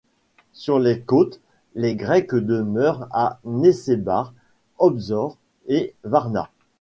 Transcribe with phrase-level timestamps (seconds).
[0.53, 1.39] Sur les côtes,
[1.75, 4.33] les Grecs demeurent à Nessebar,
[4.79, 6.49] Obzor et Varna.